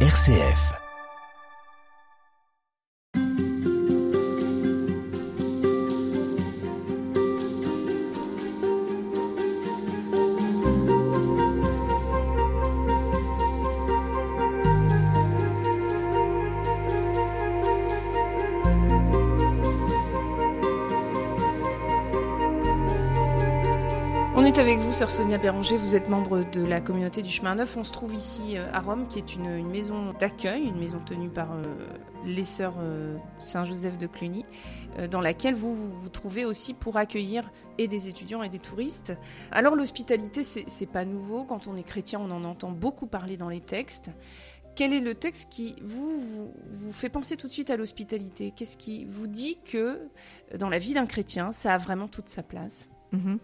RCF. 0.00 0.85
Est 24.46 24.58
avec 24.60 24.78
vous, 24.78 24.92
sœur 24.92 25.10
Sonia 25.10 25.38
Béranger. 25.38 25.76
Vous 25.76 25.96
êtes 25.96 26.08
membre 26.08 26.44
de 26.52 26.64
la 26.64 26.80
communauté 26.80 27.20
du 27.20 27.30
Chemin 27.30 27.56
Neuf. 27.56 27.76
On 27.76 27.82
se 27.82 27.90
trouve 27.90 28.14
ici 28.14 28.56
euh, 28.56 28.70
à 28.72 28.78
Rome, 28.78 29.08
qui 29.08 29.18
est 29.18 29.34
une, 29.34 29.66
maison 29.66 30.12
d'accueil, 30.20 30.62
une 30.62 30.78
maison 30.78 31.00
tenue 31.04 31.28
par 31.28 31.50
euh, 31.50 31.62
les 32.24 32.44
sœurs 32.44 32.76
euh, 32.78 33.16
Saint-Joseph 33.40 33.98
de 33.98 34.06
Cluny, 34.06 34.44
dans 35.10 35.20
laquelle 35.20 35.54
vous, 35.54 35.74
vous 35.74 36.08
trouvez 36.08 36.44
aussi 36.44 36.74
pour 36.74 36.96
accueillir 36.96 37.50
et 37.78 37.88
des 37.88 38.08
étudiants 38.08 38.44
et 38.44 38.48
des 38.48 38.60
touristes. 38.60 39.12
Alors 39.50 39.74
l'hospitalité, 39.74 40.44
c'est 40.44 40.86
pas 40.86 41.04
nouveau. 41.04 41.44
Quand 41.44 41.66
on 41.66 41.76
est 41.76 41.82
chrétien, 41.82 42.20
on 42.20 42.30
en 42.30 42.44
entend 42.44 42.70
beaucoup 42.70 43.06
parler 43.06 43.36
dans 43.36 43.48
les 43.48 43.60
textes. 43.60 44.10
Quel 44.76 44.92
est 44.92 45.00
le 45.00 45.16
texte 45.16 45.50
qui 45.50 45.74
vous, 45.82 46.52
vous, 46.70 46.92
fait 46.92 47.08
penser 47.08 47.36
tout 47.36 47.48
de 47.48 47.52
suite 47.52 47.70
à 47.70 47.76
l'hospitalité? 47.76 48.52
Qu'est-ce 48.54 48.76
qui 48.76 49.06
vous 49.06 49.26
dit 49.26 49.58
que 49.64 50.02
dans 50.56 50.68
la 50.68 50.78
vie 50.78 50.94
d'un 50.94 51.06
chrétien, 51.06 51.50
ça 51.50 51.74
a 51.74 51.78
vraiment 51.78 52.06
toute 52.06 52.28
sa 52.28 52.44
place? 52.44 52.88
Mhm. 53.10 53.40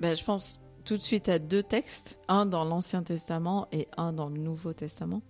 Ben, 0.00 0.16
je 0.16 0.24
pense 0.24 0.60
tout 0.86 0.96
de 0.96 1.02
suite 1.02 1.28
à 1.28 1.38
deux 1.38 1.62
textes, 1.62 2.18
un 2.26 2.46
dans 2.46 2.64
l'Ancien 2.64 3.02
Testament 3.02 3.68
et 3.70 3.86
un 3.98 4.14
dans 4.14 4.30
le 4.30 4.38
Nouveau 4.38 4.72
Testament. 4.72 5.20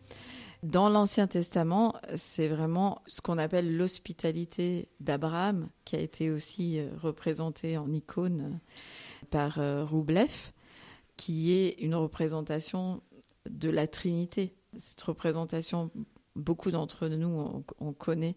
Dans 0.62 0.88
l'Ancien 0.88 1.26
Testament, 1.26 1.96
c'est 2.14 2.46
vraiment 2.46 3.02
ce 3.08 3.20
qu'on 3.20 3.36
appelle 3.36 3.76
l'hospitalité 3.76 4.88
d'Abraham, 5.00 5.70
qui 5.84 5.96
a 5.96 5.98
été 5.98 6.30
aussi 6.30 6.78
euh, 6.78 6.88
représentée 7.02 7.78
en 7.78 7.92
icône 7.92 8.40
euh, 8.42 9.26
par 9.30 9.58
euh, 9.58 9.84
Roublev, 9.84 10.52
qui 11.16 11.52
est 11.52 11.70
une 11.80 11.96
représentation 11.96 13.02
de 13.48 13.70
la 13.70 13.88
Trinité. 13.88 14.54
Cette 14.76 15.02
représentation, 15.02 15.90
beaucoup 16.36 16.70
d'entre 16.70 17.08
nous, 17.08 17.26
on, 17.26 17.64
on 17.80 17.92
connaît 17.92 18.36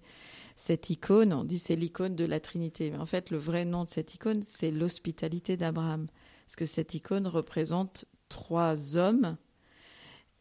cette 0.55 0.89
icône, 0.89 1.33
on 1.33 1.43
dit 1.43 1.59
c'est 1.59 1.75
l'icône 1.75 2.15
de 2.15 2.25
la 2.25 2.39
Trinité. 2.39 2.89
Mais 2.89 2.97
en 2.97 3.05
fait, 3.05 3.29
le 3.31 3.37
vrai 3.37 3.65
nom 3.65 3.83
de 3.83 3.89
cette 3.89 4.15
icône, 4.15 4.43
c'est 4.43 4.71
l'hospitalité 4.71 5.57
d'Abraham. 5.57 6.07
Parce 6.45 6.55
que 6.55 6.65
cette 6.65 6.93
icône 6.93 7.27
représente 7.27 8.05
trois 8.29 8.97
hommes 8.97 9.37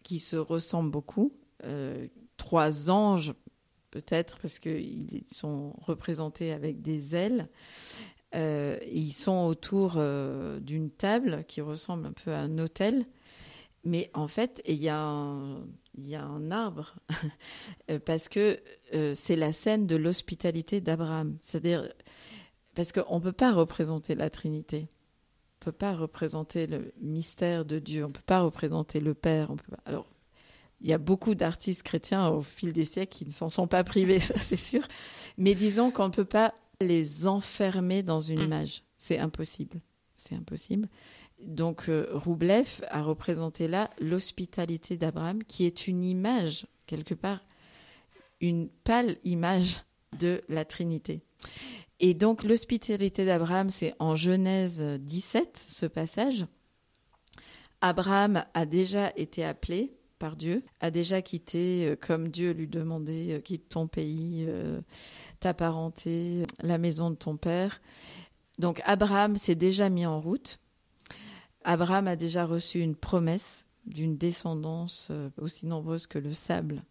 qui 0.03 0.19
se 0.19 0.36
ressemblent 0.36 0.91
beaucoup, 0.91 1.33
euh, 1.64 2.09
trois 2.36 2.91
anges 2.91 3.34
peut-être, 3.91 4.39
parce 4.39 4.59
qu'ils 4.59 5.22
sont 5.31 5.75
représentés 5.78 6.53
avec 6.53 6.81
des 6.83 7.14
ailes. 7.14 7.48
Euh, 8.34 8.78
ils 8.91 9.12
sont 9.12 9.44
autour 9.44 9.94
euh, 9.97 10.59
d'une 10.61 10.91
table 10.91 11.44
qui 11.47 11.61
ressemble 11.61 12.06
un 12.06 12.12
peu 12.12 12.33
à 12.33 12.41
un 12.41 12.59
hôtel. 12.59 13.06
Mais 13.84 14.11
en 14.14 14.28
fait, 14.28 14.62
il 14.66 14.77
y, 14.77 14.89
a 14.89 14.98
un- 14.98 16.50
arbre, 16.50 16.94
parce 18.06 18.28
que 18.28 18.61
c'est 19.14 19.37
la 19.37 19.53
scène 19.53 19.89
de 19.89 19.97
l'hospitalité 19.97 20.81
d'Abraham. 20.81 21.37
C'est-à-dire, 21.41 21.92
parce 22.77 22.92
qu'on 22.92 23.16
ne 23.16 23.22
peut 23.22 23.33
pas 23.33 23.53
représenter 23.53 24.14
la 24.14 24.31
Trinité. 24.31 24.87
On 25.64 25.68
ne 25.68 25.72
peut 25.72 25.78
pas 25.78 25.94
représenter 25.94 26.66
le 26.66 26.92
mystère 27.00 27.64
de 27.64 27.78
Dieu. 27.78 28.05
On 28.05 28.08
ne 28.08 28.12
peut 28.12 28.20
pas 28.27 28.41
représenter 28.41 28.98
le 28.98 29.14
Père. 29.14 29.48
On 29.52 29.55
peut 29.56 29.70
pas- 29.70 29.82
Alors, 29.86 30.06
il 30.80 30.88
y 30.88 30.92
a 30.92 30.98
beaucoup 30.98 31.36
d'artistes 31.36 31.84
chrétiens 31.84 32.27
au 32.30 32.42
fil 32.42 32.72
des 32.72 32.84
siècles 32.84 33.12
qui 33.16 33.24
ne 33.24 33.30
s'en 33.30 33.48
sont 33.48 33.69
pas 33.69 33.84
privés, 33.84 34.19
ça 34.20 34.34
c'est 34.41 34.56
sûr. 34.56 34.82
Mais 35.38 35.54
disons 35.54 35.92
qu'on 35.92 36.06
ne 36.08 36.12
peut 36.12 36.24
pas 36.24 36.52
les 36.80 37.28
enfermer 37.28 38.03
dans 38.03 38.20
une 38.20 38.41
Mm. 38.41 38.44
image. 38.47 38.82
C'est 38.98 39.20
impossible. 39.20 39.81
C'est 40.16 40.34
impossible. 40.34 40.88
Donc, 41.41 41.88
euh, 41.88 42.08
Roublev 42.12 42.81
a 42.88 43.03
représenté 43.03 43.69
là 43.69 43.88
l'hospitalité 44.00 44.97
d'Abraham, 44.97 45.44
qui 45.44 45.64
est 45.64 45.87
une 45.87 46.03
image, 46.03 46.66
quelque 46.87 47.14
part, 47.14 47.44
une 48.41 48.69
pâle 48.82 49.16
image 49.22 49.76
de 50.19 50.42
la 50.48 50.64
Trinité. 50.64 51.20
Et 52.02 52.14
donc, 52.14 52.42
l'hospitalité 52.42 53.24
d'Abraham, 53.24 53.70
c'est 53.70 53.94
en 54.00 54.16
Genèse 54.16 54.82
17, 54.82 55.64
ce 55.66 55.86
passage. 55.86 56.46
Abraham 57.80 58.44
a 58.54 58.66
déjà 58.66 59.12
été 59.16 59.44
appelé 59.44 59.96
par 60.18 60.36
Dieu, 60.36 60.62
a 60.80 60.90
déjà 60.90 61.22
quitté, 61.22 61.86
euh, 61.86 61.96
comme 61.96 62.28
Dieu 62.28 62.52
lui 62.52 62.68
demandait, 62.68 63.34
euh, 63.34 63.40
quitte 63.40 63.68
ton 63.68 63.86
pays, 63.86 64.44
euh, 64.48 64.80
ta 65.40 65.54
parenté, 65.54 66.44
la 66.60 66.76
maison 66.76 67.10
de 67.10 67.16
ton 67.16 67.36
père. 67.36 67.80
Donc, 68.58 68.82
Abraham 68.84 69.36
s'est 69.36 69.54
déjà 69.54 69.88
mis 69.88 70.04
en 70.04 70.20
route. 70.20 70.58
Abraham 71.64 72.08
a 72.08 72.16
déjà 72.16 72.44
reçu 72.44 72.80
une 72.80 72.96
promesse 72.96 73.64
d'une 73.86 74.16
descendance 74.16 75.08
euh, 75.10 75.30
aussi 75.40 75.66
nombreuse 75.66 76.06
que 76.06 76.19
le 76.19 76.34
sable 76.34 76.82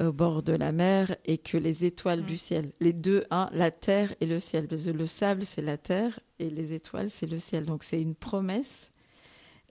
au 0.00 0.12
bord 0.12 0.42
de 0.42 0.52
la 0.52 0.72
mer 0.72 1.16
et 1.24 1.38
que 1.38 1.56
les 1.56 1.84
étoiles 1.84 2.22
Mm. 2.22 2.26
du 2.26 2.36
ciel. 2.38 2.72
Les 2.80 2.92
deux, 2.92 3.24
un, 3.30 3.48
la 3.52 3.70
terre 3.70 4.14
et 4.20 4.26
le 4.26 4.40
ciel. 4.40 4.66
Parce 4.68 4.84
que 4.84 4.90
le 4.90 5.06
sable, 5.06 5.44
c'est 5.44 5.62
la 5.62 5.76
terre 5.78 6.18
et 6.38 6.50
les 6.50 6.72
étoiles, 6.72 7.10
c'est 7.10 7.26
le 7.26 7.38
ciel. 7.38 7.64
Donc 7.66 7.84
c'est 7.84 8.00
une 8.00 8.14
promesse 8.14 8.90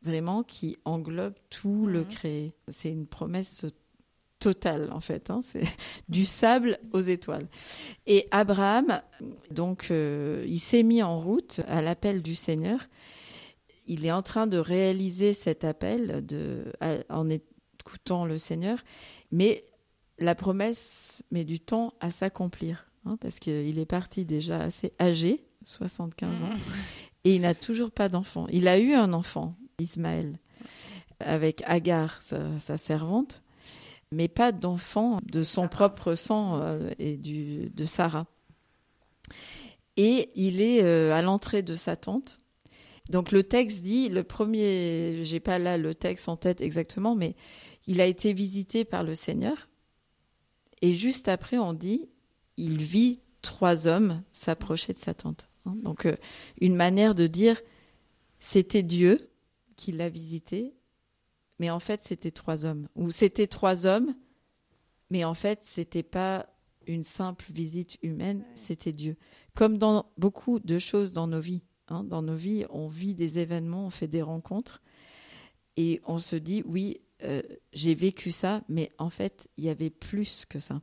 vraiment 0.04 0.44
qui 0.44 0.78
englobe 0.86 1.36
tout 1.50 1.86
le 1.88 2.00
Mhm. 2.02 2.08
créé. 2.08 2.54
C'est 2.68 2.90
une 2.90 3.08
promesse 3.08 3.66
totale 4.40 4.90
en 4.92 5.00
fait. 5.00 5.30
hein. 5.30 5.40
C'est 5.42 5.62
du 6.10 6.26
sable 6.26 6.78
aux 6.92 7.00
étoiles. 7.02 7.48
Et 8.08 8.28
Abraham, 8.32 9.02
donc, 9.52 9.88
euh, 9.92 10.44
il 10.48 10.60
s'est 10.60 10.84
mis 10.84 11.02
en 11.02 11.18
route 11.20 11.62
à 11.68 11.82
l'appel 11.82 12.22
du 12.22 12.36
Seigneur. 12.36 12.80
Il 13.88 14.06
est 14.06 14.12
en 14.12 14.22
train 14.22 14.48
de 14.48 14.58
réaliser 14.58 15.34
cet 15.34 15.64
appel 15.64 16.26
de, 16.26 16.66
à- 16.82 16.98
en 17.10 17.30
écoutant 17.86 18.26
le 18.26 18.38
Seigneur, 18.38 18.80
mais 19.32 19.66
la 20.20 20.36
promesse 20.36 21.24
met 21.32 21.44
du 21.44 21.60
temps 21.60 21.94
à 22.00 22.12
s'accomplir, 22.12 22.88
hein, 23.06 23.18
parce 23.20 23.40
qu'il 23.40 23.78
est 23.78 23.86
parti 23.86 24.26
déjà 24.26 24.62
assez 24.62 24.94
âgé, 25.00 25.46
75 25.64 26.46
ans, 26.46 26.50
et 27.24 27.36
il 27.36 27.42
n'a 27.42 27.56
toujours 27.56 27.92
pas 27.92 28.10
d'enfant. 28.10 28.48
Il 28.52 28.68
a 28.68 28.80
eu 28.80 28.94
un 28.94 29.14
enfant, 29.14 29.56
Ismaël, 29.80 30.40
avec 31.20 31.62
Agar, 31.66 32.22
sa, 32.22 32.58
sa 32.60 32.78
servante, 32.78 33.44
mais 34.12 34.28
pas 34.28 34.52
d'enfant 34.52 35.20
de 35.32 35.44
son 35.44 35.62
Sarah. 35.62 35.70
propre 35.70 36.16
sang 36.16 36.60
euh, 36.62 36.92
et 37.00 37.18
du, 37.18 37.70
de 37.70 37.86
Sarah. 37.86 38.26
Et 39.98 40.32
il 40.36 40.62
est 40.62 40.84
euh, 40.84 41.14
à 41.14 41.22
l'entrée 41.22 41.64
de 41.64 41.76
sa 41.76 41.96
tente. 41.96 42.40
Donc 43.10 43.32
le 43.32 43.44
texte 43.44 43.84
dit, 43.84 44.10
le 44.10 44.24
premier, 44.24 45.24
j'ai 45.24 45.40
pas 45.40 45.60
là 45.60 45.78
le 45.78 45.94
texte 45.94 46.30
en 46.30 46.38
tête 46.38 46.62
exactement, 46.62 47.16
mais 47.16 47.36
il 47.88 48.02
a 48.02 48.06
été 48.06 48.34
visité 48.34 48.86
par 48.86 49.04
le 49.04 49.16
Seigneur. 49.16 49.70
Et 50.82 50.94
juste 50.94 51.28
après, 51.28 51.58
on 51.58 51.74
dit, 51.74 52.10
il 52.58 52.82
vit 52.84 53.22
trois 53.42 53.88
hommes 53.88 54.24
s'approcher 54.34 54.94
de 54.94 55.00
sa 55.00 55.14
tente. 55.14 55.48
Hein. 55.66 55.76
Donc 55.84 56.06
euh, 56.06 56.16
une 56.60 56.76
manière 56.76 57.16
de 57.16 57.28
dire, 57.28 57.62
c'était 58.40 58.84
Dieu 58.84 59.18
qui 59.76 59.92
l'a 59.92 60.10
visité, 60.10 60.74
mais 61.60 61.70
en 61.70 61.80
fait 61.80 62.04
c'était 62.04 62.32
trois 62.32 62.66
hommes. 62.66 62.88
Ou 62.96 63.12
c'était 63.12 63.48
trois 63.48 63.86
hommes, 63.86 64.16
mais 65.10 65.24
en 65.24 65.34
fait 65.34 65.60
c'était 65.64 66.04
pas 66.04 66.48
une 66.86 67.04
simple 67.04 67.46
visite 67.54 67.98
humaine, 68.02 68.44
c'était 68.56 68.92
Dieu. 68.92 69.16
Comme 69.56 69.78
dans 69.78 70.12
beaucoup 70.18 70.60
de 70.60 70.80
choses 70.80 71.14
dans 71.14 71.28
nos 71.28 71.40
vies. 71.40 71.64
hein. 71.88 72.04
Dans 72.04 72.22
nos 72.22 72.36
vies, 72.36 72.66
on 72.70 72.88
vit 72.88 73.14
des 73.14 73.40
événements, 73.40 73.86
on 73.86 73.90
fait 73.90 74.08
des 74.08 74.22
rencontres, 74.22 74.82
et 75.78 76.02
on 76.06 76.18
se 76.18 76.36
dit, 76.36 76.62
oui, 76.66 77.02
euh, 77.24 77.42
j'ai 77.72 77.96
vécu 77.96 78.32
ça, 78.32 78.64
mais 78.70 78.92
en 78.98 79.10
fait, 79.10 79.50
il 79.58 79.64
y 79.66 79.70
avait 79.70 79.90
plus 79.90 80.46
que 80.46 80.60
ça. 80.60 80.82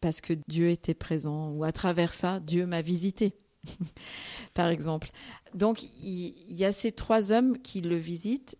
Parce 0.00 0.20
que 0.20 0.34
Dieu 0.48 0.70
était 0.70 0.94
présent, 0.94 1.50
ou 1.50 1.64
à 1.64 1.72
travers 1.72 2.12
ça, 2.12 2.40
Dieu 2.40 2.66
m'a 2.66 2.82
visité, 2.82 3.34
par 4.54 4.68
exemple. 4.68 5.10
Donc, 5.54 5.82
il, 5.82 6.34
il 6.48 6.56
y 6.56 6.64
a 6.64 6.72
ces 6.72 6.92
trois 6.92 7.32
hommes 7.32 7.58
qui 7.58 7.80
le 7.80 7.96
visitent, 7.96 8.56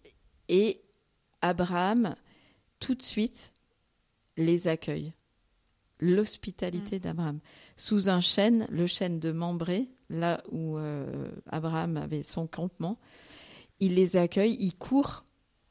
et 0.48 0.82
Abraham, 1.42 2.16
tout 2.80 2.94
de 2.94 3.02
suite, 3.02 3.52
les 4.36 4.68
accueille. 4.68 5.12
L'hospitalité 6.00 7.00
d'Abraham. 7.00 7.40
Sous 7.76 8.08
un 8.08 8.20
chêne, 8.20 8.66
le 8.70 8.86
chêne 8.86 9.18
de 9.18 9.32
Mambré, 9.32 9.88
là 10.08 10.42
où 10.50 10.78
euh, 10.78 11.30
Abraham 11.46 11.96
avait 11.96 12.22
son 12.22 12.46
campement, 12.46 12.98
il 13.80 13.94
les 13.94 14.16
accueille, 14.16 14.56
il 14.60 14.74
court 14.74 15.24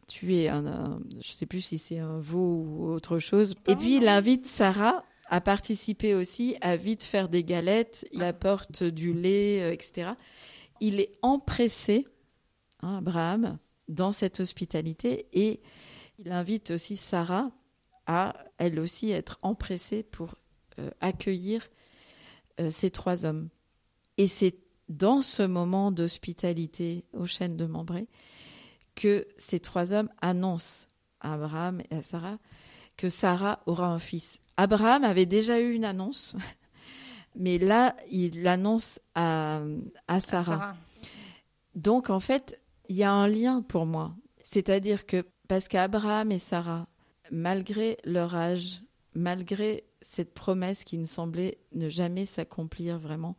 tuer 0.07 0.49
un, 0.49 0.65
un- 0.65 0.99
je 1.21 1.31
sais 1.31 1.45
plus 1.45 1.61
si 1.61 1.77
c'est 1.77 1.99
un 1.99 2.19
veau 2.19 2.63
ou 2.65 2.89
autre 2.91 3.19
chose. 3.19 3.55
Et 3.67 3.75
puis 3.75 3.97
il 3.97 4.07
invite 4.07 4.45
Sarah 4.45 5.03
à 5.29 5.41
participer 5.41 6.15
aussi, 6.15 6.55
à 6.61 6.77
vite 6.77 7.03
faire 7.03 7.27
des 7.27 7.43
galettes, 7.43 8.07
il 8.13 8.23
apporte 8.23 8.83
du 8.83 9.13
lait, 9.13 9.61
euh, 9.61 9.73
etc. 9.73 10.11
Il 10.79 10.99
est 11.01 11.11
empressé, 11.21 12.07
hein, 12.81 12.97
Abraham, 12.99 13.57
dans 13.89 14.11
cette 14.13 14.39
hospitalité 14.39 15.27
et 15.33 15.59
Il 16.19 16.31
invite 16.31 16.71
aussi 16.71 16.95
Sarah 16.97 17.51
à, 18.07 18.33
elle 18.57 18.79
aussi, 18.79 19.11
être 19.11 19.37
empressée 19.41 20.01
pour 20.01 20.35
euh, 20.79 20.89
accueillir 21.01 21.67
euh, 22.59 22.69
ces 22.71 22.89
trois 22.89 23.25
hommes. 23.25 23.49
Et 24.17 24.25
c'est 24.27 24.55
dans 24.89 25.21
ce 25.21 25.43
moment 25.43 25.91
d'hospitalité 25.91 27.03
aux 27.13 27.25
chaînes 27.27 27.57
de 27.57 27.65
Mambré 27.65 28.07
que 28.97 29.27
ces 29.37 29.59
trois 29.59 29.93
hommes 29.93 30.09
annoncent 30.21 30.87
à 31.21 31.35
Abraham 31.35 31.81
et 31.89 31.95
à 31.95 32.01
Sarah 32.01 32.39
que 32.97 33.09
Sarah 33.09 33.61
aura 33.67 33.87
un 33.87 33.99
fils. 33.99 34.39
Abraham 34.57 35.03
avait 35.03 35.27
déjà 35.27 35.61
eu 35.61 35.73
une 35.73 35.85
annonce, 35.85 36.35
mais 37.35 37.59
là, 37.59 37.95
il 38.09 38.41
l'annonce 38.41 38.99
à, 39.13 39.61
à, 40.07 40.19
Sarah. 40.19 40.75
Donc, 41.75 42.09
en 42.09 42.19
fait, 42.19 42.59
il 42.89 42.95
y 42.95 43.03
a 43.03 43.11
un 43.11 43.27
lien 43.27 43.61
pour 43.61 43.85
moi. 43.85 44.15
C'est-à-dire 44.43 45.05
que, 45.05 45.23
parce 45.47 45.67
qu'Abraham 45.67 46.31
et 46.31 46.39
Sarah, 46.39 46.87
malgré 47.31 47.97
leur 48.03 48.35
âge, 48.35 48.81
malgré 49.13 49.83
cette 50.01 50.33
promesse 50.33 50.83
qui 50.83 50.97
ne 50.97 51.05
semblait 51.05 51.59
ne 51.73 51.89
jamais 51.89 52.25
s'accomplir 52.25 52.97
vraiment, 52.97 53.35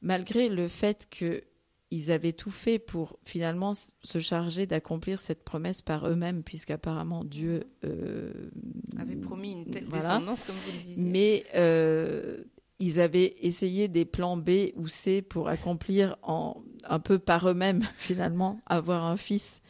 malgré 0.00 0.48
le 0.48 0.68
fait 0.68 1.06
que 1.10 1.44
ils 1.90 2.10
avaient 2.10 2.32
tout 2.32 2.50
fait 2.50 2.78
pour 2.78 3.18
finalement 3.22 3.72
se 3.74 4.18
charger 4.18 4.66
d'accomplir 4.66 5.20
cette 5.20 5.44
promesse 5.44 5.82
par 5.82 6.08
eux-mêmes, 6.08 6.42
puisqu'apparemment 6.42 7.24
Dieu 7.24 7.64
euh, 7.84 8.50
avait 8.98 9.16
promis 9.16 9.52
une 9.52 9.66
telle 9.66 9.88
descendance, 9.88 10.44
comme 10.44 10.56
vous 10.56 10.72
le 10.72 10.78
disiez. 10.78 11.04
Mais 11.04 11.44
euh, 11.54 12.38
ils 12.80 13.00
avaient 13.00 13.36
essayé 13.40 13.88
des 13.88 14.04
plans 14.04 14.36
B 14.36 14.72
ou 14.74 14.88
C 14.88 15.22
pour 15.22 15.48
accomplir 15.48 16.16
en, 16.22 16.62
un 16.84 16.98
peu 16.98 17.18
par 17.18 17.48
eux-mêmes, 17.48 17.86
finalement, 17.96 18.60
avoir 18.66 19.04
un 19.04 19.16
fils. 19.16 19.60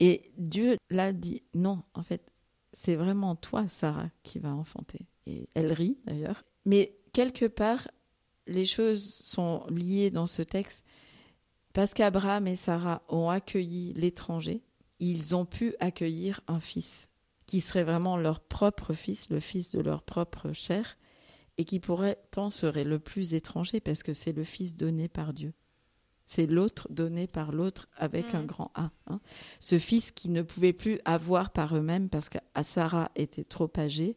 Et 0.00 0.32
Dieu 0.36 0.76
l'a 0.90 1.12
dit 1.12 1.42
non, 1.54 1.82
en 1.94 2.02
fait, 2.02 2.22
c'est 2.72 2.96
vraiment 2.96 3.36
toi, 3.36 3.66
Sarah, 3.68 4.10
qui 4.24 4.40
va 4.40 4.52
enfanter. 4.52 5.06
Et 5.26 5.48
elle 5.54 5.72
rit 5.72 5.98
d'ailleurs. 6.04 6.44
Mais 6.66 6.96
quelque 7.12 7.46
part, 7.46 7.86
les 8.46 8.66
choses 8.66 9.02
sont 9.02 9.64
liées 9.70 10.10
dans 10.10 10.26
ce 10.26 10.42
texte 10.42 10.84
parce 11.76 11.92
qu'Abraham 11.92 12.46
et 12.46 12.56
Sarah 12.56 13.02
ont 13.10 13.28
accueilli 13.28 13.92
l'étranger, 13.92 14.62
ils 14.98 15.36
ont 15.36 15.44
pu 15.44 15.74
accueillir 15.78 16.40
un 16.48 16.58
fils 16.58 17.06
qui 17.44 17.60
serait 17.60 17.84
vraiment 17.84 18.16
leur 18.16 18.40
propre 18.40 18.94
fils, 18.94 19.28
le 19.28 19.40
fils 19.40 19.72
de 19.72 19.82
leur 19.82 20.02
propre 20.02 20.54
chair, 20.54 20.96
et 21.58 21.66
qui 21.66 21.78
pourrait 21.78 22.16
tant 22.30 22.48
serait 22.48 22.84
le 22.84 22.98
plus 22.98 23.34
étranger 23.34 23.80
parce 23.80 24.02
que 24.02 24.14
c'est 24.14 24.32
le 24.32 24.42
fils 24.42 24.78
donné 24.78 25.06
par 25.06 25.34
Dieu. 25.34 25.52
C'est 26.24 26.46
l'autre 26.46 26.88
donné 26.88 27.26
par 27.26 27.52
l'autre 27.52 27.90
avec 27.98 28.34
un 28.34 28.44
mmh. 28.44 28.46
grand 28.46 28.70
A. 28.74 28.90
Hein. 29.06 29.20
Ce 29.60 29.78
fils 29.78 30.12
qui 30.12 30.30
ne 30.30 30.40
pouvait 30.40 30.72
plus 30.72 30.98
avoir 31.04 31.50
par 31.50 31.76
eux-mêmes 31.76 32.08
parce 32.08 32.30
que 32.30 32.38
Sarah 32.62 33.10
était 33.16 33.44
trop 33.44 33.70
âgée, 33.76 34.16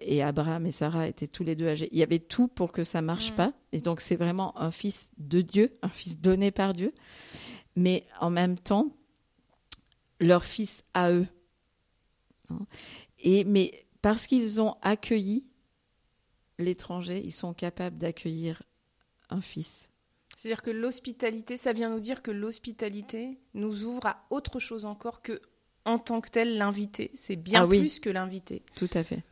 et 0.00 0.22
Abraham 0.22 0.66
et 0.66 0.72
Sarah 0.72 1.06
étaient 1.06 1.26
tous 1.26 1.44
les 1.44 1.54
deux 1.54 1.68
âgés. 1.68 1.88
Il 1.92 1.98
y 1.98 2.02
avait 2.02 2.18
tout 2.18 2.48
pour 2.48 2.72
que 2.72 2.84
ça 2.84 3.02
marche 3.02 3.32
mm. 3.32 3.36
pas. 3.36 3.52
Et 3.72 3.80
donc 3.80 4.00
c'est 4.00 4.16
vraiment 4.16 4.58
un 4.58 4.70
fils 4.70 5.12
de 5.18 5.40
Dieu, 5.40 5.76
un 5.82 5.88
fils 5.88 6.20
donné 6.20 6.50
par 6.50 6.72
Dieu. 6.72 6.92
Mais 7.76 8.06
en 8.20 8.30
même 8.30 8.58
temps, 8.58 8.96
leur 10.20 10.44
fils 10.44 10.82
à 10.94 11.12
eux. 11.12 11.26
Hein. 12.50 12.66
Et 13.18 13.44
mais 13.44 13.86
parce 14.02 14.26
qu'ils 14.26 14.60
ont 14.60 14.76
accueilli 14.82 15.44
l'étranger, 16.58 17.20
ils 17.22 17.32
sont 17.32 17.52
capables 17.52 17.98
d'accueillir 17.98 18.62
un 19.28 19.40
fils. 19.40 19.88
C'est-à-dire 20.36 20.62
que 20.62 20.70
l'hospitalité, 20.70 21.56
ça 21.56 21.72
vient 21.72 21.90
nous 21.90 22.00
dire 22.00 22.22
que 22.22 22.30
l'hospitalité 22.30 23.38
nous 23.54 23.84
ouvre 23.84 24.06
à 24.06 24.26
autre 24.30 24.58
chose 24.58 24.84
encore 24.84 25.22
que 25.22 25.40
en 25.84 25.98
tant 25.98 26.20
que 26.20 26.30
tel 26.30 26.58
l'invité. 26.58 27.10
C'est 27.14 27.36
bien 27.36 27.64
ah 27.64 27.66
plus 27.66 28.00
que 28.00 28.10
l'invité. 28.10 28.62
Tout 28.74 28.90
à 28.94 29.04
fait. 29.04 29.22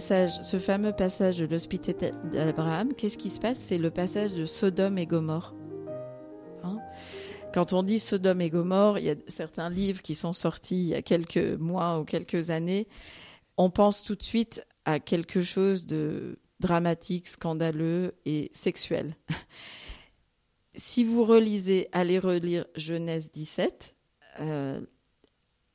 Ce 0.00 0.58
fameux 0.58 0.92
passage 0.92 1.38
de 1.38 1.46
l'hospitalité 1.46 2.10
d'Abraham, 2.32 2.94
qu'est-ce 2.94 3.18
qui 3.18 3.30
se 3.30 3.40
passe? 3.40 3.58
C'est 3.58 3.78
le 3.78 3.90
passage 3.90 4.32
de 4.34 4.46
Sodome 4.46 4.98
et 4.98 5.06
Gomorre. 5.06 5.54
Hein? 6.62 6.78
Quand 7.52 7.72
on 7.72 7.82
dit 7.82 7.98
Sodome 7.98 8.40
et 8.40 8.50
Gomorre, 8.50 8.98
il 8.98 9.04
y 9.04 9.10
a 9.10 9.14
certains 9.28 9.70
livres 9.70 10.02
qui 10.02 10.14
sont 10.14 10.32
sortis 10.32 10.76
il 10.76 10.88
y 10.88 10.94
a 10.94 11.02
quelques 11.02 11.58
mois 11.58 11.98
ou 12.00 12.04
quelques 12.04 12.50
années. 12.50 12.88
On 13.56 13.70
pense 13.70 14.04
tout 14.04 14.14
de 14.14 14.22
suite 14.22 14.64
à 14.84 15.00
quelque 15.00 15.42
chose 15.42 15.86
de 15.86 16.38
dramatique, 16.60 17.28
scandaleux 17.28 18.14
et 18.24 18.50
sexuel. 18.52 19.16
si 20.74 21.04
vous 21.04 21.24
relisez, 21.24 21.88
allez 21.92 22.18
relire 22.18 22.66
Genèse 22.76 23.30
17, 23.32 23.94
euh, 24.40 24.80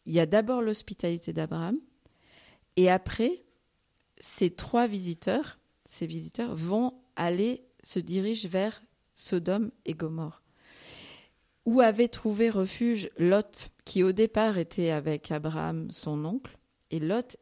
il 0.05 0.13
y 0.13 0.19
a 0.19 0.25
d'abord 0.25 0.61
l'hospitalité 0.61 1.33
d'Abraham, 1.33 1.75
et 2.77 2.89
après, 2.89 3.43
ces 4.19 4.49
trois 4.49 4.87
visiteurs, 4.87 5.59
ces 5.85 6.05
visiteurs 6.05 6.55
vont 6.55 6.93
aller, 7.15 7.63
se 7.83 7.99
dirigent 7.99 8.49
vers 8.49 8.81
Sodome 9.15 9.71
et 9.85 9.93
Gomorre, 9.93 10.43
où 11.65 11.81
avait 11.81 12.07
trouvé 12.07 12.49
refuge 12.49 13.09
Lot, 13.17 13.69
qui 13.85 14.03
au 14.03 14.11
départ 14.11 14.57
était 14.57 14.91
avec 14.91 15.31
Abraham, 15.31 15.91
son 15.91 16.23
oncle, 16.25 16.57
et 16.91 16.99
Lot 16.99 17.37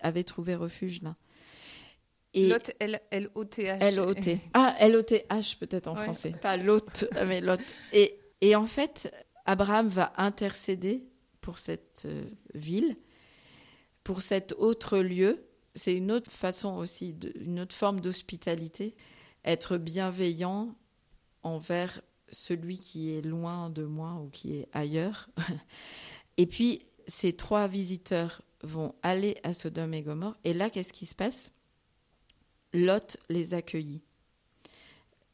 avait 0.00 0.24
trouvé 0.24 0.54
refuge 0.54 1.02
là. 1.02 1.14
Et 2.32 2.48
Lot, 2.48 2.70
L-O-T-H. 2.78 3.78
L-O-T. 3.80 4.38
Ah, 4.54 4.76
L-O-T-H 4.78 5.58
peut-être 5.58 5.88
en 5.88 5.96
français. 5.96 6.32
Pas 6.40 6.56
Lot, 6.56 7.06
mais 7.26 7.40
Lot. 7.40 7.60
Et, 7.92 8.20
et 8.40 8.54
en 8.54 8.66
fait, 8.66 9.12
Abraham 9.46 9.88
va 9.88 10.12
intercéder 10.16 11.04
pour 11.40 11.58
cette 11.58 12.02
euh, 12.04 12.22
ville, 12.54 12.96
pour 14.04 14.22
cet 14.22 14.52
autre 14.52 14.98
lieu, 14.98 15.44
c'est 15.74 15.96
une 15.96 16.10
autre 16.10 16.30
façon 16.30 16.76
aussi, 16.76 17.16
une 17.36 17.60
autre 17.60 17.74
forme 17.74 18.00
d'hospitalité, 18.00 18.94
être 19.44 19.78
bienveillant 19.78 20.74
envers 21.42 22.00
celui 22.30 22.78
qui 22.78 23.14
est 23.14 23.22
loin 23.22 23.70
de 23.70 23.84
moi 23.84 24.20
ou 24.22 24.28
qui 24.28 24.54
est 24.54 24.68
ailleurs. 24.72 25.28
Et 26.36 26.46
puis, 26.46 26.82
ces 27.06 27.32
trois 27.32 27.66
visiteurs 27.66 28.42
vont 28.62 28.94
aller 29.02 29.38
à 29.42 29.54
Sodome 29.54 29.94
et 29.94 30.02
Gomorre. 30.02 30.36
Et 30.44 30.54
là, 30.54 30.70
qu'est-ce 30.70 30.92
qui 30.92 31.06
se 31.06 31.14
passe? 31.14 31.50
Lot 32.72 33.16
les 33.28 33.54
accueillit. 33.54 34.02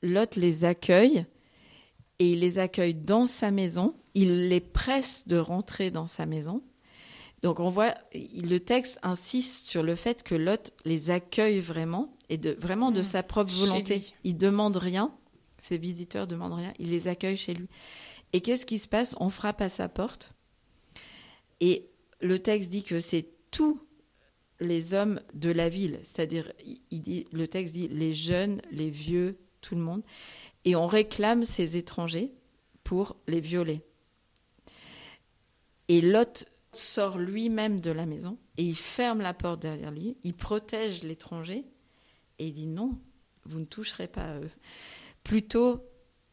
Lot 0.02 0.36
les 0.36 0.64
accueille 0.64 1.26
et 2.18 2.32
il 2.32 2.40
les 2.40 2.58
accueille 2.58 2.94
dans 2.94 3.26
sa 3.26 3.50
maison. 3.50 3.94
Il 4.14 4.48
les 4.48 4.60
presse 4.60 5.28
de 5.28 5.36
rentrer 5.36 5.90
dans 5.90 6.06
sa 6.06 6.24
maison. 6.24 6.62
Donc 7.46 7.60
on 7.60 7.70
voit, 7.70 7.94
le 8.12 8.58
texte 8.58 8.98
insiste 9.04 9.68
sur 9.68 9.84
le 9.84 9.94
fait 9.94 10.24
que 10.24 10.34
Lot 10.34 10.72
les 10.84 11.10
accueille 11.10 11.60
vraiment 11.60 12.12
et 12.28 12.38
de 12.38 12.56
vraiment 12.58 12.90
de 12.90 13.02
mmh. 13.02 13.04
sa 13.04 13.22
propre 13.22 13.52
volonté. 13.52 14.02
Il 14.24 14.36
demande 14.36 14.76
rien, 14.76 15.14
ses 15.58 15.78
visiteurs 15.78 16.26
demandent 16.26 16.54
rien, 16.54 16.72
il 16.80 16.90
les 16.90 17.06
accueille 17.06 17.36
chez 17.36 17.54
lui. 17.54 17.68
Et 18.32 18.40
qu'est-ce 18.40 18.66
qui 18.66 18.80
se 18.80 18.88
passe? 18.88 19.14
On 19.20 19.28
frappe 19.28 19.60
à 19.60 19.68
sa 19.68 19.88
porte 19.88 20.32
et 21.60 21.88
le 22.20 22.40
texte 22.40 22.68
dit 22.68 22.82
que 22.82 22.98
c'est 22.98 23.28
tous 23.52 23.80
les 24.58 24.92
hommes 24.92 25.20
de 25.32 25.52
la 25.52 25.68
ville, 25.68 26.00
c'est-à-dire 26.02 26.52
il 26.90 27.00
dit, 27.00 27.26
le 27.30 27.46
texte 27.46 27.74
dit 27.74 27.86
les 27.86 28.12
jeunes, 28.12 28.60
les 28.72 28.90
vieux, 28.90 29.38
tout 29.60 29.76
le 29.76 29.82
monde, 29.82 30.02
et 30.64 30.74
on 30.74 30.88
réclame 30.88 31.44
ces 31.44 31.76
étrangers 31.76 32.32
pour 32.82 33.14
les 33.28 33.40
violer. 33.40 33.82
Et 35.86 36.00
Lot 36.00 36.48
sort 36.76 37.18
lui-même 37.18 37.80
de 37.80 37.90
la 37.90 38.06
maison 38.06 38.38
et 38.56 38.64
il 38.64 38.76
ferme 38.76 39.20
la 39.20 39.34
porte 39.34 39.60
derrière 39.60 39.90
lui, 39.90 40.16
il 40.22 40.34
protège 40.34 41.02
l'étranger 41.02 41.64
et 42.38 42.46
il 42.46 42.52
dit 42.52 42.66
non, 42.66 42.98
vous 43.44 43.60
ne 43.60 43.64
toucherez 43.64 44.08
pas 44.08 44.24
à 44.24 44.40
eux. 44.40 44.50
Plutôt, 45.24 45.84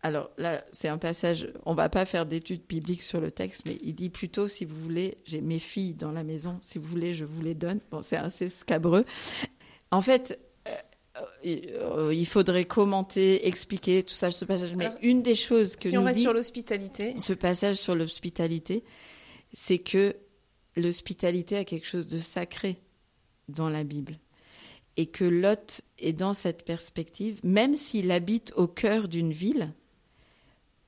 Alors 0.01 0.29
là, 0.37 0.63
c'est 0.71 0.89
un 0.89 0.97
passage, 0.97 1.51
on 1.65 1.73
va 1.73 1.89
pas 1.89 2.05
faire 2.05 2.25
d'études 2.25 2.67
bibliques 2.67 3.01
sur 3.01 3.21
le 3.21 3.31
texte, 3.31 3.63
mais 3.65 3.77
il 3.81 3.95
dit 3.95 4.09
plutôt, 4.09 4.47
si 4.47 4.65
vous 4.65 4.75
voulez, 4.75 5.17
j'ai 5.25 5.41
mes 5.41 5.59
filles 5.59 5.93
dans 5.93 6.11
la 6.11 6.23
maison, 6.23 6.59
si 6.61 6.77
vous 6.77 6.87
voulez, 6.87 7.13
je 7.13 7.25
vous 7.25 7.41
les 7.41 7.55
donne. 7.55 7.79
Bon, 7.89 8.01
c'est 8.01 8.17
assez 8.17 8.49
scabreux. 8.49 9.05
En 9.91 10.01
fait, 10.01 10.39
euh, 11.45 12.11
il 12.13 12.25
faudrait 12.25 12.65
commenter, 12.65 13.47
expliquer 13.47 14.03
tout 14.03 14.15
ça, 14.15 14.31
ce 14.31 14.45
passage. 14.45 14.73
Mais 14.75 14.89
une 15.01 15.21
des 15.21 15.35
choses 15.35 15.75
que 15.75 15.89
si 15.89 15.97
on 15.97 16.03
reste 16.03 16.21
sur 16.21 16.33
l'hospitalité, 16.33 17.13
ce 17.19 17.33
passage 17.33 17.75
sur 17.75 17.95
l'hospitalité, 17.95 18.83
c'est 19.51 19.79
que 19.79 20.15
l'hospitalité 20.75 21.57
a 21.57 21.65
quelque 21.65 21.87
chose 21.87 22.07
de 22.07 22.17
sacré 22.17 22.79
dans 23.49 23.69
la 23.69 23.83
Bible 23.83 24.19
et 24.97 25.07
que 25.07 25.23
Lot 25.23 25.81
est 25.97 26.13
dans 26.13 26.33
cette 26.33 26.65
perspective, 26.65 27.39
même 27.43 27.75
s'il 27.75 28.11
habite 28.11 28.53
au 28.55 28.67
cœur 28.67 29.07
d'une 29.07 29.33
ville 29.33 29.73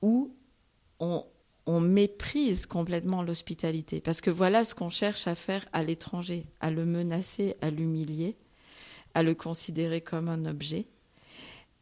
où 0.02 0.32
on, 1.00 1.24
on 1.66 1.80
méprise 1.80 2.66
complètement 2.66 3.22
l'hospitalité. 3.22 4.00
Parce 4.00 4.20
que 4.20 4.30
voilà 4.30 4.64
ce 4.64 4.74
qu'on 4.74 4.90
cherche 4.90 5.26
à 5.26 5.34
faire 5.34 5.66
à 5.72 5.82
l'étranger, 5.82 6.46
à 6.60 6.70
le 6.70 6.86
menacer, 6.86 7.56
à 7.60 7.70
l'humilier, 7.70 8.36
à 9.14 9.22
le 9.22 9.34
considérer 9.34 10.00
comme 10.00 10.28
un 10.28 10.44
objet. 10.44 10.86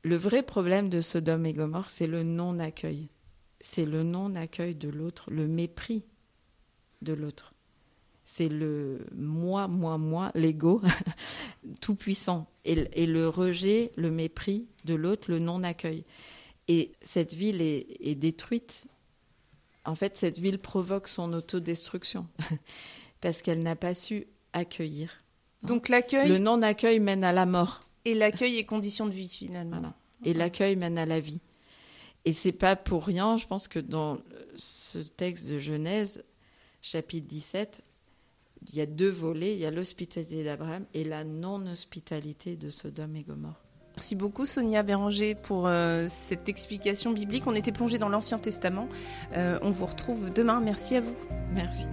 Le 0.03 0.17
vrai 0.17 0.43
problème 0.43 0.89
de 0.89 1.01
Sodome 1.01 1.47
et 1.47 1.53
Gomorre, 1.53 1.91
c'est 1.91 2.07
le 2.07 2.23
non-accueil. 2.23 3.09
C'est 3.61 3.87
le 3.87 4.03
non-accueil 4.03 4.75
de 4.75 4.89
l'autre, 4.89 5.31
le 5.31 5.47
mépris 5.47 6.05
de 7.03 7.13
l'autre 7.13 7.54
c'est 8.25 8.49
le 8.49 9.07
moi, 9.15 9.69
moi, 9.69 9.99
moi, 9.99 10.31
l'ego 10.35 10.81
tout 11.81 11.95
puissant, 11.95 12.47
et, 12.65 13.07
le 13.07 13.29
rejet, 13.29 13.93
le 13.97 14.11
mépris 14.11 14.67
de 14.85 14.95
l'autre, 14.95 15.31
le 15.31 15.39
non-accueil. 15.39 16.05
Et 16.69 16.93
cette 17.03 17.35
ville 17.35 17.61
est, 17.61 18.15
détruite. 18.15 18.85
En 19.85 19.95
fait, 19.95 20.17
cette 20.17 20.39
ville 20.39 20.59
provoque 20.59 21.09
son 21.09 21.35
autodestruction 21.35 22.27
parce 23.21 23.43
qu'elle 23.43 23.63
n'a 23.63 23.77
pas 23.77 23.95
su 23.95 24.27
accueillir. 24.55 25.11
Donc 25.63 25.91
l'accueil. 25.91 26.29
Le 26.29 26.39
non-accueil 26.39 27.01
mène 27.01 27.25
à 27.25 27.33
la 27.33 27.45
mort. 27.45 27.81
Et 28.07 28.15
l'accueil 28.15 28.57
est 28.57 28.65
condition 28.65 29.07
de 29.07 29.13
vie 29.13 29.29
finalement. 29.29 29.95
Et 30.25 30.33
l'accueil 30.33 30.77
mène 30.77 30.97
à 30.97 31.05
la 31.05 31.21
vie. 31.21 31.41
Et 32.25 32.33
c'est 32.33 32.53
pas 32.53 32.77
pour 32.77 33.05
rien, 33.05 33.37
je 33.37 33.47
pense 33.47 33.69
que 33.69 33.79
dans 33.79 34.19
ce 34.57 34.99
texte 34.99 35.47
de 35.49 35.59
Genèse, 35.59 36.25
chapitre 36.81 37.27
17, 37.29 37.83
il 38.69 38.77
y 38.77 38.81
a 38.81 38.87
deux 38.87 39.11
volets, 39.11 39.55
il 39.55 39.59
y 39.59 39.67
a 39.67 39.71
l'hospitalité 39.71 40.45
d'Abraham 40.45 40.85
et 40.95 41.05
la 41.05 41.25
non-hospitalité 41.25 42.57
de 42.57 42.71
Sodome 42.71 43.17
et 43.17 43.23
Gomorre. 43.23 43.61
Merci 43.97 44.17
beaucoup 44.17 44.45
Sonia 44.45 44.83
Béranger 44.83 45.37
pour 45.37 45.69
euh, 45.69 46.07
cette 46.09 46.49
explication 46.49 47.13
biblique. 47.13 47.47
On 47.47 47.55
était 47.55 47.71
plongé 47.71 47.99
dans 47.99 48.09
l'Ancien 48.09 48.39
Testament. 48.39 48.89
Euh, 49.37 49.59
on 49.63 49.71
vous 49.71 49.87
retrouve 49.87 50.33
demain. 50.33 50.61
Merci 50.61 50.97
à 50.97 51.01
vous. 51.01 51.15
Merci. 51.53 51.87